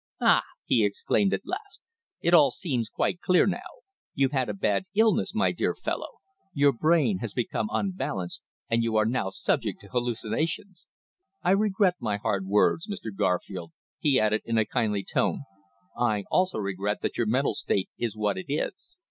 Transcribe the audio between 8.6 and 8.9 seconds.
and